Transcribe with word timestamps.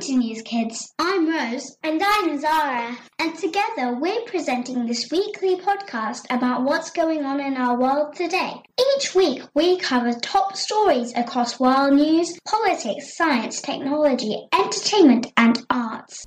to 0.00 0.12
NewzKidz. 0.12 0.92
I'm 0.98 1.28
Rose. 1.28 1.76
And 1.82 2.00
I'm 2.02 2.40
Zara. 2.40 2.96
And 3.18 3.34
together 3.36 3.98
we're 4.00 4.22
presenting 4.22 4.86
this 4.86 5.10
weekly 5.10 5.56
podcast 5.56 6.22
about 6.30 6.62
what's 6.62 6.90
going 6.90 7.26
on 7.26 7.38
in 7.38 7.54
our 7.58 7.78
world 7.78 8.16
today. 8.16 8.62
Each 8.96 9.14
week 9.14 9.42
we 9.54 9.78
cover 9.78 10.14
top 10.14 10.56
stories 10.56 11.12
across 11.16 11.60
world 11.60 11.92
news, 11.92 12.38
politics, 12.48 13.14
science, 13.14 13.60
technology, 13.60 14.48
entertainment, 14.54 15.26
and 15.36 15.58
arts. 15.68 16.26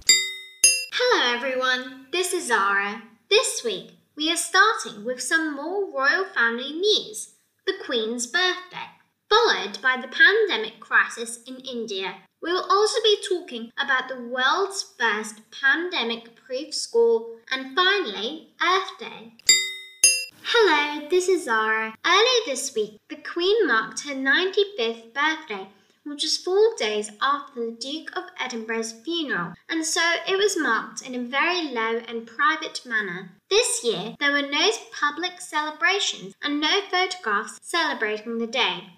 Hello 0.93 1.35
everyone, 1.35 2.05
this 2.11 2.31
is 2.31 2.49
Zara. 2.49 3.01
This 3.31 3.63
week 3.65 3.97
we 4.15 4.31
are 4.31 4.37
starting 4.37 5.03
with 5.03 5.19
some 5.19 5.55
more 5.55 5.91
royal 5.91 6.25
family 6.25 6.73
news 6.73 7.33
the 7.65 7.73
Queen's 7.83 8.27
birthday, 8.27 8.91
followed 9.31 9.81
by 9.81 9.97
the 9.99 10.09
pandemic 10.09 10.79
crisis 10.79 11.39
in 11.47 11.55
India 11.55 12.17
we 12.43 12.51
will 12.51 12.65
also 12.69 12.99
be 13.03 13.17
talking 13.27 13.71
about 13.81 14.09
the 14.09 14.19
world's 14.19 14.93
first 14.99 15.39
pandemic 15.49 16.35
proof 16.35 16.73
school 16.73 17.37
and 17.49 17.73
finally, 17.73 18.49
Earth 18.61 18.99
Day. 18.99 19.31
Hello, 20.43 21.07
this 21.09 21.29
is 21.29 21.45
Zara. 21.45 21.95
Earlier 22.05 22.45
this 22.45 22.75
week, 22.75 22.99
the 23.09 23.15
Queen 23.15 23.65
marked 23.65 24.01
her 24.01 24.13
95th 24.13 25.13
birthday, 25.13 25.69
which 26.03 26.23
was 26.23 26.35
four 26.35 26.75
days 26.77 27.11
after 27.21 27.65
the 27.65 27.77
Duke 27.79 28.11
of 28.17 28.25
Edinburgh's 28.37 28.91
funeral, 28.91 29.53
and 29.69 29.85
so 29.85 30.01
it 30.27 30.37
was 30.37 30.59
marked 30.59 31.01
in 31.01 31.15
a 31.15 31.23
very 31.23 31.69
low 31.69 32.01
and 32.09 32.27
private 32.27 32.81
manner. 32.85 33.31
This 33.49 33.85
year, 33.85 34.15
there 34.19 34.33
were 34.33 34.49
no 34.49 34.69
public 34.99 35.39
celebrations 35.39 36.35
and 36.43 36.59
no 36.59 36.81
photographs 36.91 37.59
celebrating 37.61 38.37
the 38.37 38.47
day. 38.47 38.89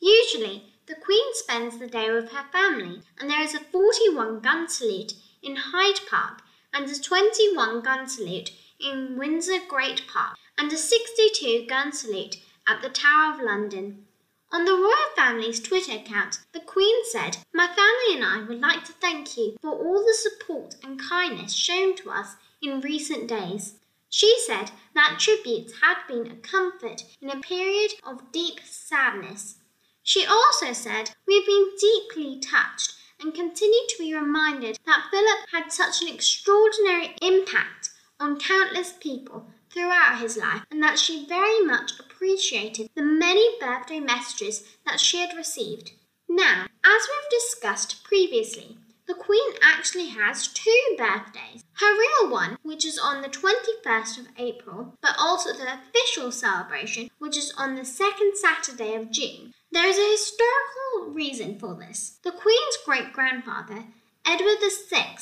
Usually, 0.00 0.64
the 0.90 0.96
Queen 0.96 1.34
spends 1.34 1.78
the 1.78 1.86
day 1.86 2.10
with 2.10 2.32
her 2.32 2.44
family, 2.50 3.00
and 3.20 3.30
there 3.30 3.42
is 3.42 3.54
a 3.54 3.60
41 3.60 4.40
gun 4.40 4.68
salute 4.68 5.14
in 5.40 5.54
Hyde 5.54 6.00
Park 6.10 6.42
and 6.74 6.90
a 6.90 7.00
21 7.00 7.80
gun 7.80 8.08
salute 8.08 8.50
in 8.80 9.16
Windsor 9.16 9.60
Great 9.68 10.08
Park 10.08 10.36
and 10.58 10.72
a 10.72 10.76
62 10.76 11.64
gun 11.68 11.92
salute 11.92 12.38
at 12.66 12.82
the 12.82 12.88
Tower 12.88 13.34
of 13.34 13.40
London. 13.40 14.04
On 14.50 14.64
the 14.64 14.72
royal 14.72 15.14
family's 15.14 15.60
Twitter 15.60 15.92
account, 15.92 16.40
the 16.52 16.58
Queen 16.58 17.04
said, 17.04 17.36
My 17.54 17.68
family 17.68 18.16
and 18.16 18.24
I 18.24 18.44
would 18.48 18.60
like 18.60 18.84
to 18.86 18.92
thank 18.92 19.36
you 19.36 19.58
for 19.62 19.70
all 19.70 20.04
the 20.04 20.14
support 20.14 20.74
and 20.82 21.00
kindness 21.00 21.54
shown 21.54 21.94
to 21.98 22.10
us 22.10 22.34
in 22.60 22.80
recent 22.80 23.28
days. 23.28 23.76
She 24.08 24.36
said 24.44 24.72
that 24.94 25.18
tributes 25.20 25.74
had 25.82 25.98
been 26.08 26.26
a 26.32 26.34
comfort 26.34 27.04
in 27.22 27.30
a 27.30 27.38
period 27.38 27.92
of 28.02 28.32
deep 28.32 28.58
sadness. 28.64 29.59
She 30.10 30.26
also 30.26 30.72
said, 30.72 31.12
We've 31.24 31.46
been 31.46 31.70
deeply 31.78 32.40
touched 32.40 32.94
and 33.20 33.32
continue 33.32 33.86
to 33.90 33.96
be 33.96 34.12
reminded 34.12 34.76
that 34.84 35.06
Philip 35.08 35.48
had 35.52 35.72
such 35.72 36.02
an 36.02 36.08
extraordinary 36.08 37.14
impact 37.22 37.90
on 38.18 38.40
countless 38.40 38.92
people 38.98 39.46
throughout 39.72 40.18
his 40.18 40.36
life 40.36 40.62
and 40.68 40.82
that 40.82 40.98
she 40.98 41.26
very 41.26 41.60
much 41.60 41.92
appreciated 42.00 42.90
the 42.96 43.04
many 43.04 43.56
birthday 43.60 44.00
messages 44.00 44.64
that 44.84 44.98
she 44.98 45.18
had 45.18 45.36
received. 45.36 45.92
Now, 46.28 46.66
as 46.84 47.02
we've 47.08 47.40
discussed 47.40 48.02
previously, 48.02 48.78
the 49.10 49.16
Queen 49.16 49.54
actually 49.60 50.10
has 50.10 50.46
two 50.46 50.94
birthdays. 50.96 51.64
Her 51.80 51.98
real 51.98 52.30
one, 52.30 52.58
which 52.62 52.86
is 52.86 52.96
on 52.96 53.22
the 53.22 53.28
21st 53.28 54.20
of 54.20 54.28
April, 54.38 54.94
but 55.02 55.16
also 55.18 55.52
the 55.52 55.66
official 55.66 56.30
celebration, 56.30 57.10
which 57.18 57.36
is 57.36 57.52
on 57.58 57.74
the 57.74 57.84
second 57.84 58.36
Saturday 58.36 58.94
of 58.94 59.10
June. 59.10 59.52
There 59.72 59.88
is 59.88 59.98
a 59.98 60.12
historical 60.12 61.12
reason 61.12 61.58
for 61.58 61.74
this. 61.74 62.20
The 62.22 62.30
Queen's 62.30 62.78
great 62.84 63.12
grandfather, 63.12 63.86
Edward 64.24 64.58
VI, 64.60 65.16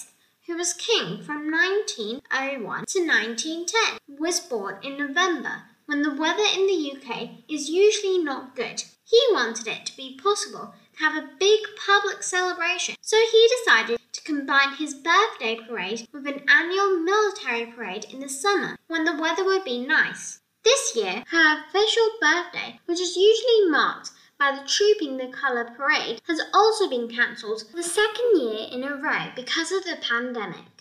who 0.47 0.59
was 0.59 0.75
king 0.75 1.22
from 1.22 1.50
1901 1.50 2.84
to 2.88 3.06
1910, 3.06 4.19
was 4.19 4.38
born 4.38 4.81
in 4.82 4.98
November 4.98 5.62
when 5.87 6.03
the 6.03 6.15
weather 6.15 6.44
in 6.54 6.66
the 6.66 6.93
UK 6.93 7.31
is 7.48 7.71
usually 7.71 8.19
not 8.19 8.54
good. 8.54 8.84
He 9.04 9.19
wanted 9.32 9.66
it 9.66 9.87
to 9.87 9.97
be 9.97 10.21
possible 10.22 10.75
have 11.00 11.16
a 11.16 11.28
big 11.38 11.60
public 11.86 12.22
celebration, 12.22 12.97
so 13.00 13.16
he 13.31 13.48
decided 13.59 14.00
to 14.12 14.22
combine 14.22 14.75
his 14.75 14.94
birthday 14.94 15.56
parade 15.69 16.09
with 16.12 16.26
an 16.26 16.42
annual 16.48 16.98
military 16.98 17.66
parade 17.66 18.06
in 18.12 18.20
the 18.20 18.28
summer 18.28 18.76
when 18.88 19.04
the 19.04 19.16
weather 19.16 19.44
would 19.44 19.64
be 19.64 19.86
nice. 19.86 20.41
This 20.64 20.97
year, 20.97 21.22
her 21.31 21.60
official 21.60 22.09
birthday, 22.20 22.81
which 22.86 23.00
is 23.00 23.16
usually 23.16 23.70
marked 23.70 24.10
by 24.38 24.53
the 24.53 24.69
Trooping 24.69 25.16
the 25.16 25.28
Colour 25.28 25.64
parade 25.76 26.20
has 26.26 26.41
also 26.53 26.88
been 26.88 27.09
cancelled 27.09 27.62
for 27.70 27.76
the 27.76 27.82
second 27.82 28.41
year 28.41 28.69
in 28.70 28.82
a 28.82 28.97
row 28.97 29.30
because 29.36 29.72
of 29.72 29.84
the 29.84 29.98
pandemic. 30.00 30.78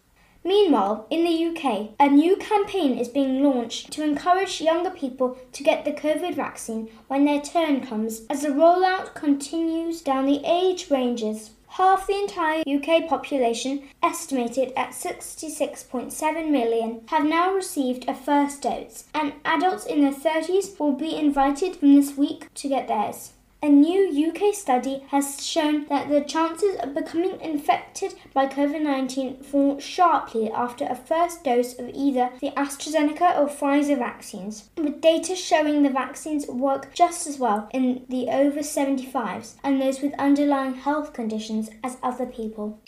Meanwhile, 0.47 1.07
in 1.09 1.25
the 1.25 1.47
UK, 1.47 1.93
a 1.99 2.11
new 2.11 2.37
campaign 2.37 2.99
is 2.99 3.09
being 3.09 3.43
launched 3.43 3.91
to 3.93 4.05
encourage 4.05 4.61
younger 4.61 4.91
people 4.91 5.39
to 5.53 5.63
get 5.63 5.87
the 5.87 5.93
COVID 5.93 6.35
vaccine 6.35 6.91
when 7.09 7.25
their 7.25 7.41
turn 7.41 7.81
comes 7.81 8.27
as 8.29 8.43
the 8.43 8.49
rollout 8.49 9.15
continues 9.15 10.03
down 10.03 10.27
the 10.27 10.43
age 10.45 10.91
ranges. 10.91 11.53
Half 11.69 12.07
the 12.07 12.21
entire 12.21 12.63
UK 12.67 13.09
population, 13.09 13.85
estimated 14.03 14.73
at 14.77 14.91
66.7 14.91 16.51
million, 16.51 17.01
have 17.07 17.25
now 17.25 17.53
received 17.53 18.05
a 18.07 18.15
first 18.15 18.63
dose, 18.63 19.05
and 19.15 19.33
adults 19.47 19.87
in 19.87 20.03
their 20.03 20.13
30s 20.13 20.79
will 20.79 20.93
be 20.93 21.17
invited 21.17 21.75
from 21.77 21.95
this 21.95 22.17
week 22.19 22.53
to 22.55 22.69
get 22.69 22.87
theirs. 22.87 23.33
A 23.65 23.69
new 23.71 24.29
UK 24.29 24.55
study 24.55 25.05
has 25.09 25.43
shown 25.43 25.87
that 25.87 26.11
the 26.11 26.21
chances 26.21 26.77
of 26.81 26.93
becoming 26.93 27.41
infected 27.41 28.15
by 28.35 28.47
COVID 28.47 28.83
19 28.83 29.43
fall 29.43 29.81
sharply 29.81 30.51
after 30.51 30.85
a 30.85 30.95
first 30.95 31.45
dose 31.45 31.73
of 31.79 31.89
either 31.95 32.29
the 32.43 32.51
AstraZeneca 32.51 33.39
or 33.39 33.49
Pfizer 33.49 33.97
vaccines, 33.97 34.69
with 34.77 35.01
data 35.01 35.35
showing 35.35 35.83
the 35.83 35.89
vaccines 35.89 36.47
work 36.47 36.93
just 36.93 37.27
as 37.27 37.39
well 37.39 37.71
in 37.73 38.05
the 38.11 38.29
over 38.29 38.61
75s 38.61 39.55
and 39.65 39.81
those 39.81 40.03
with 40.03 40.13
underlying 40.19 40.75
health 40.75 41.15
conditions 41.15 41.71
as 41.83 41.97
other 42.03 42.27
people. 42.27 42.83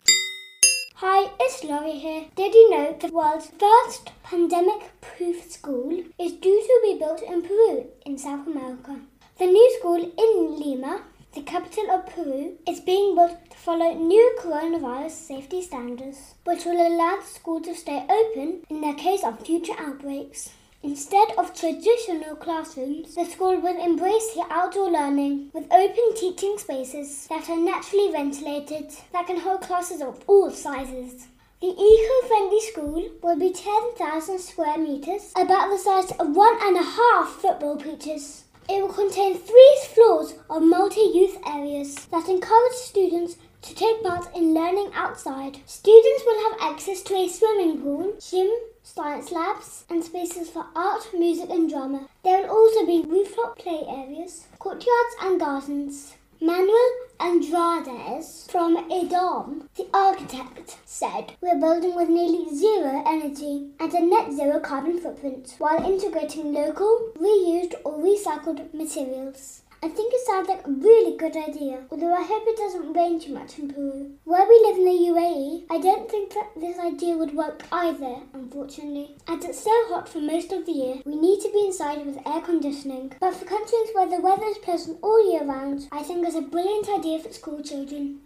Hi, 0.97 1.31
it's 1.41 1.65
Laurie 1.65 1.93
here. 1.93 2.27
Did 2.37 2.53
you 2.53 2.71
know 2.71 2.95
the 3.01 3.09
world's 3.09 3.51
first 3.59 4.11
pandemic 4.23 5.01
proof 5.01 5.51
school 5.51 6.05
is 6.21 6.33
due 6.33 6.61
to 6.61 6.81
be 6.83 6.99
built 6.99 7.23
in 7.23 7.41
Peru, 7.41 7.87
in 8.05 8.19
South 8.19 8.47
America? 8.47 9.01
The 9.39 9.45
new 9.45 9.77
school 9.79 9.97
in 9.97 10.59
Lima, 10.59 11.03
the 11.35 11.43
capital 11.43 11.91
of 11.91 12.07
Peru, 12.07 12.57
is 12.67 12.81
being 12.81 13.15
built 13.15 13.37
to 13.51 13.57
follow 13.59 13.93
new 13.93 14.35
coronavirus 14.41 15.11
safety 15.11 15.61
standards, 15.61 16.37
which 16.45 16.65
will 16.65 16.81
allow 16.81 17.17
the 17.17 17.27
school 17.27 17.61
to 17.61 17.75
stay 17.75 18.07
open 18.09 18.63
in 18.71 18.81
the 18.81 18.95
case 18.95 19.23
of 19.23 19.45
future 19.45 19.75
outbreaks. 19.79 20.49
Instead 20.83 21.33
of 21.37 21.53
traditional 21.53 22.35
classrooms, 22.37 23.15
the 23.15 23.27
school 23.27 23.61
will 23.61 23.79
embrace 23.79 24.33
the 24.33 24.47
outdoor 24.49 24.91
learning 24.91 25.51
with 25.53 25.71
open 25.71 26.15
teaching 26.17 26.57
spaces 26.57 27.27
that 27.27 27.51
are 27.51 27.61
naturally 27.61 28.11
ventilated 28.11 28.91
that 29.13 29.27
can 29.27 29.41
hold 29.41 29.61
classes 29.61 30.01
of 30.01 30.25
all 30.27 30.51
sizes. 30.51 31.27
The 31.61 31.69
eco-friendly 31.69 32.61
school 32.61 33.11
will 33.23 33.39
be 33.39 33.53
10,000 33.53 34.39
square 34.39 34.79
meters, 34.79 35.33
about 35.37 35.71
the 35.71 35.79
size 35.79 36.11
of 36.13 36.35
one 36.35 36.57
and 36.63 36.79
a 36.79 36.83
half 36.83 37.29
football 37.29 37.77
pitches. 37.77 38.45
It 38.69 38.83
will 38.83 38.93
contain 38.93 39.39
three 39.39 39.79
floors 39.95 40.35
of 40.51 40.63
multi-use 40.63 41.37
areas 41.47 41.95
that 42.07 42.29
encourage 42.29 42.73
students 42.73 43.37
to 43.63 43.75
take 43.75 44.03
part 44.03 44.35
in 44.35 44.55
learning 44.55 44.91
outside. 44.95 45.59
Students 45.67 46.23
will 46.27 46.51
have 46.51 46.73
access 46.73 47.03
to 47.03 47.15
a 47.15 47.29
swimming 47.29 47.81
pool, 47.81 48.15
gym, 48.19 48.51
science 48.83 49.31
labs, 49.31 49.85
and 49.89 50.03
spaces 50.03 50.51
for 50.51 50.67
art, 50.75 51.09
music, 51.13 51.51
and 51.51 51.71
drama. 51.71 52.09
There 52.25 52.43
will 52.43 52.51
also 52.51 52.87
be 52.87 53.05
rooftop 53.07 53.59
play 53.59 53.83
areas, 53.89 54.47
courtyards, 54.59 55.17
and 55.23 55.39
gardens. 55.39 56.15
Manuel 56.41 57.06
Andrades 57.27 58.47
from 58.49 58.89
EDOM, 58.89 59.67
the 59.75 59.89
architect, 59.93 60.77
said, 60.85 61.33
We're 61.41 61.59
building 61.59 61.97
with 61.97 62.09
nearly 62.09 62.55
zero 62.55 63.03
energy 63.05 63.71
and 63.81 63.93
a 63.93 64.01
net 64.01 64.33
zero 64.33 64.61
carbon 64.61 65.01
footprint 65.01 65.57
while 65.59 65.85
integrating 65.85 66.53
local, 66.53 67.11
reused, 67.19 67.75
or 67.83 67.99
recycled 67.99 68.73
materials. 68.73 69.63
I 69.83 69.89
think 69.89 70.15
it 70.15 70.27
sounds 70.27 70.49
like 70.49 70.67
a 70.67 70.71
really 70.71 71.19
good 71.19 71.37
idea, 71.37 71.85
although 71.91 72.15
I 72.15 72.23
hope 72.23 72.45
it 72.47 72.57
doesn't 72.57 72.95
rain 72.95 73.21
too 73.21 73.35
much 73.35 73.59
in 73.59 73.69
Peru. 73.69 74.13
Where 74.25 74.49
we 74.49 74.59
live 74.67 74.79
in 74.79 74.85
the 74.87 75.13
UAE, 75.13 75.67
I 75.71 75.79
don't 75.79 76.11
think 76.11 76.33
that 76.33 76.53
this 76.57 76.79
idea 76.79 77.17
would 77.17 77.35
work 77.35 77.63
either, 77.71 78.17
unfortunately. 78.33 79.17
As 79.29 79.45
it's 79.45 79.63
so 79.63 79.71
hot 79.89 80.09
for 80.09 80.21
most 80.21 80.51
of 80.51 80.65
the 80.65 80.73
year, 80.73 80.97
we 81.05 81.17
need 81.17 81.41
to 81.41 81.53
be 81.53 81.67
inside 81.67 82.07
with 82.07 82.27
air 82.27 82.41
conditioning. 82.41 83.13
But 83.21 83.35
for 83.35 83.45
countries 83.45 83.91
where 83.93 84.09
the 84.09 84.21
weather 84.21 84.47
is 84.47 84.59
pleasant 84.59 84.99
all 85.03 85.31
year 85.31 85.45
round, 85.45 85.89
I 85.93 86.03
think 86.03 86.27
it's 86.27 86.37
a 86.37 86.41
brilliant 86.41 86.89
idea 86.89 87.19
for 87.19 87.33
school 87.33 87.63
children. 87.63 88.21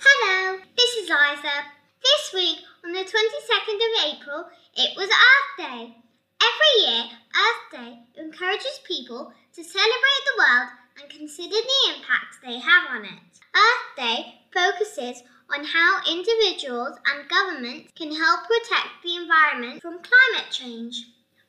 Hello, 0.00 0.58
this 0.76 0.90
is 0.96 1.10
Liza. 1.10 1.56
This 2.02 2.32
week, 2.32 2.58
on 2.84 2.92
the 2.92 3.00
22nd 3.04 3.76
of 3.76 4.14
April, 4.14 4.44
it 4.76 4.96
was 4.96 5.10
Earth 5.10 5.56
Day. 5.58 5.94
Every 6.40 6.86
year, 6.86 7.04
Earth 7.34 7.72
Day 7.72 7.98
encourages 8.16 8.80
people 8.86 9.32
to 9.58 9.64
celebrate 9.64 10.24
the 10.24 10.38
world 10.38 10.68
and 11.02 11.10
consider 11.10 11.56
the 11.56 11.96
impacts 11.96 12.38
they 12.44 12.60
have 12.60 12.94
on 12.94 13.04
it. 13.04 13.18
Earth 13.56 13.96
Day 13.96 14.38
focuses 14.54 15.24
on 15.50 15.64
how 15.64 15.98
individuals 16.08 16.96
and 17.10 17.28
governments 17.28 17.90
can 17.96 18.14
help 18.14 18.46
protect 18.46 19.02
the 19.02 19.16
environment 19.16 19.82
from 19.82 19.98
climate 19.98 20.52
change. 20.52 21.06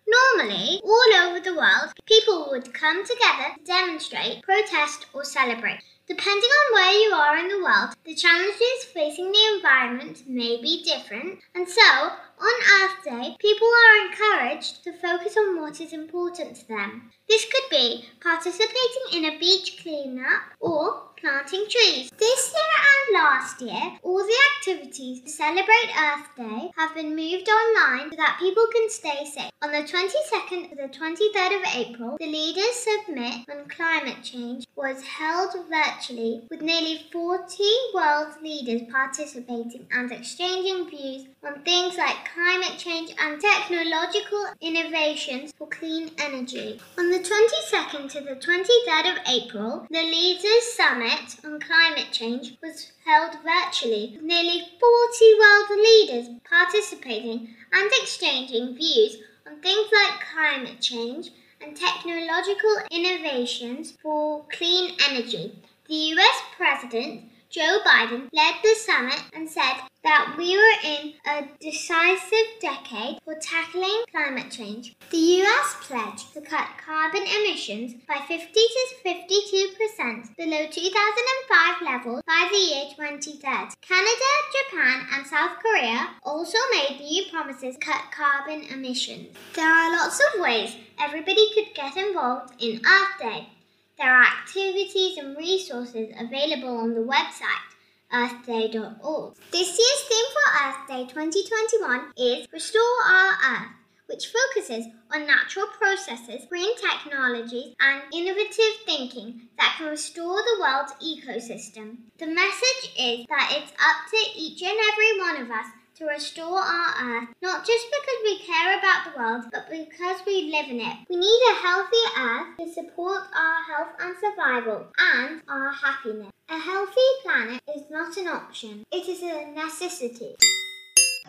Normally, 0.08 0.82
all 0.84 1.14
over 1.22 1.40
the 1.40 1.54
world, 1.54 1.94
people 2.08 2.48
would 2.50 2.74
come 2.74 3.06
together 3.06 3.54
to 3.56 3.64
demonstrate, 3.64 4.42
protest, 4.42 5.06
or 5.14 5.24
celebrate. 5.24 5.84
Depending 6.08 6.50
on 6.50 6.74
where 6.74 6.94
you 6.94 7.14
are 7.14 7.38
in 7.38 7.48
the 7.48 7.62
world, 7.62 7.94
the 8.06 8.16
challenges 8.16 8.86
facing 8.92 9.32
the 9.32 9.54
environment 9.54 10.24
may 10.28 10.60
be 10.60 10.84
different, 10.84 11.42
and 11.54 11.70
so, 11.70 12.10
on 12.40 12.82
Earth 12.82 13.04
Day, 13.04 13.36
people 13.40 13.68
are 13.68 14.08
encouraged 14.08 14.84
to 14.84 14.94
focus 14.94 15.36
on 15.38 15.60
what 15.60 15.82
is 15.82 15.94
important 15.94 16.56
to 16.56 16.68
them. 16.68 17.12
This 17.28 17.46
could 17.46 17.70
be 17.70 18.06
participating 18.22 19.14
in 19.14 19.26
a 19.26 19.40
beach 19.40 19.80
cleanup 19.82 20.44
or 20.60 21.09
planting 21.20 21.66
trees. 21.70 22.10
This 22.18 22.54
year 22.54 22.76
and 22.92 23.24
last 23.24 23.62
year, 23.62 23.98
all 24.04 24.24
the 24.24 24.38
activities 24.58 25.22
to 25.22 25.30
celebrate 25.30 25.92
Earth 25.98 26.28
Day 26.38 26.72
have 26.78 26.96
been 26.96 27.16
moved 27.16 27.50
online 27.50 28.10
so 28.12 28.16
that 28.18 28.38
people 28.40 28.66
can 28.74 28.90
stay 28.90 29.26
safe. 29.26 29.52
On 29.62 29.72
the 29.72 29.80
22nd 29.80 30.70
to 30.70 30.76
the 30.76 30.88
23rd 30.88 31.60
of 31.60 31.76
April, 31.76 32.18
the 32.20 32.28
Leaders 32.28 32.76
Summit 32.76 33.46
on 33.50 33.68
Climate 33.68 34.24
Change 34.24 34.66
was 34.76 35.04
held 35.04 35.52
virtually 35.70 36.42
with 36.50 36.62
nearly 36.62 37.02
40 37.12 37.64
world 37.94 38.36
leaders 38.42 38.84
participating 38.90 39.86
and 39.92 40.12
exchanging 40.12 40.90
views 40.90 41.26
on 41.44 41.62
things 41.64 41.98
like 41.98 42.30
climate 42.34 42.78
change 42.78 43.14
and 43.20 43.42
technological 43.42 44.46
innovations 44.62 45.54
for 45.58 45.68
clean 45.68 46.12
energy. 46.20 46.80
On 46.98 47.10
the 47.10 47.20
22nd 47.20 48.10
to 48.12 48.22
the 48.22 48.36
23rd 48.36 49.12
of 49.12 49.20
April, 49.28 49.86
the 49.90 50.04
Leaders 50.04 50.64
Summit 51.10 51.36
on 51.44 51.60
Climate 51.60 52.12
Change 52.12 52.58
was 52.62 52.92
held 53.04 53.36
virtually 53.44 54.12
with 54.14 54.22
nearly 54.22 54.62
40 54.80 55.36
world 55.40 55.80
leaders 55.82 56.28
participating 56.48 57.50
and 57.74 57.92
exchanging 58.02 58.76
views 58.76 59.18
on 59.48 59.60
things 59.60 59.88
like 59.92 60.22
climate 60.32 60.80
change 60.80 61.32
and 61.62 61.76
technological 61.76 62.78
innovations 62.92 63.98
for 64.04 64.46
clean 64.52 64.96
energy. 65.10 65.56
The 65.88 65.96
US 65.96 66.42
President 66.56 67.24
Joe 67.50 67.80
Biden 67.84 68.30
led 68.32 68.56
the 68.62 68.76
summit 68.76 69.24
and 69.34 69.50
said 69.50 69.89
that 70.04 70.36
we 70.38 70.56
were 70.56 70.90
in 70.90 71.14
a 71.28 71.48
decisive 71.60 72.48
decade 72.62 73.20
for 73.24 73.36
tackling 73.36 74.04
climate 74.12 74.52
change. 74.52 74.96
The 75.12 75.44
US 75.44 75.76
pledged 75.82 76.34
to 76.34 76.42
cut 76.42 76.68
carbon 76.84 77.24
emissions 77.24 77.96
by 78.08 78.20
50 78.28 78.48
to 78.54 78.84
52% 79.06 80.36
below 80.38 80.68
2005 80.72 81.82
levels 81.82 82.24
by 82.26 82.48
the 82.52 82.58
year 82.58 82.86
2030. 82.96 83.76
Canada, 83.82 84.32
Japan, 84.56 85.08
and 85.14 85.28
South 85.28 85.58
Korea 85.62 86.10
also 86.24 86.58
made 86.72 87.00
new 87.02 87.24
promises 87.32 87.76
to 87.76 87.80
cut 87.80 88.04
carbon 88.12 88.64
emissions. 88.72 89.36
There 89.56 89.70
are 89.70 89.92
lots 89.92 90.20
of 90.20 90.42
ways 90.42 90.76
everybody 91.00 91.54
could 91.54 91.76
get 91.76 91.98
involved 91.98 92.54
in 92.60 92.82
Earth 92.86 93.20
Day. 93.20 93.50
There 93.98 94.16
are 94.16 94.24
activities 94.24 95.18
and 95.18 95.36
resources 95.36 96.14
available 96.18 96.78
on 96.78 96.94
the 96.94 97.02
website 97.02 97.69
earthday.org. 98.14 99.36
This 99.52 99.78
year's 99.78 100.04
theme 100.10 100.26
for 100.34 100.48
Earth 100.66 100.88
Day 100.88 101.06
2021 101.14 102.12
is 102.18 102.48
Restore 102.52 102.82
Our 103.06 103.34
Earth, 103.34 103.72
which 104.08 104.34
focuses 104.34 104.86
on 105.14 105.28
natural 105.28 105.68
processes, 105.80 106.46
green 106.50 106.76
technologies, 106.78 107.76
and 107.80 108.02
innovative 108.14 108.76
thinking 108.86 109.48
that 109.58 109.76
can 109.78 109.88
restore 109.88 110.38
the 110.38 110.58
world's 110.60 110.94
ecosystem. 110.94 111.98
The 112.18 112.28
message 112.28 112.94
is 112.98 113.26
that 113.30 113.54
it's 113.56 113.72
up 113.74 114.10
to 114.10 114.40
each 114.40 114.62
and 114.64 114.78
every 114.92 115.20
one 115.20 115.42
of 115.44 115.52
us 115.52 115.72
to 116.00 116.06
restore 116.06 116.60
our 116.60 116.94
earth, 117.02 117.30
not 117.42 117.66
just 117.66 117.86
because 117.92 118.20
we 118.24 118.40
care 118.40 118.80
about 118.80 119.04
the 119.04 119.20
world, 119.20 119.44
but 119.52 119.70
because 119.70 120.22
we 120.26 120.50
live 120.50 120.70
in 120.70 120.80
it. 120.80 120.98
We 121.10 121.18
need 121.18 121.42
a 121.52 121.62
healthy 121.62 121.98
earth 122.18 122.58
to 122.60 122.74
support 122.74 123.24
our 123.36 123.58
health 123.68 123.96
and 124.00 124.16
survival 124.22 124.88
and 124.98 125.42
our 125.50 125.74
happiness. 125.74 126.32
A 126.50 126.58
healthy 126.58 127.02
planet 127.24 127.62
is 127.76 127.84
not 127.92 128.16
an 128.16 128.28
option, 128.28 128.86
it 128.94 129.10
is 129.10 129.22
a 129.24 129.52
necessity. 129.52 130.36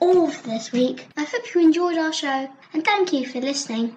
All 0.00 0.30
for 0.30 0.48
this 0.48 0.70
week. 0.70 1.08
I 1.16 1.24
hope 1.24 1.52
you 1.52 1.60
enjoyed 1.62 1.98
our 1.98 2.12
show 2.12 2.48
and 2.72 2.84
thank 2.84 3.12
you 3.12 3.26
for 3.26 3.40
listening. 3.40 3.96